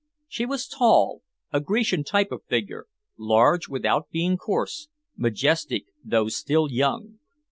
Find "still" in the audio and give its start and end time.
6.27-6.71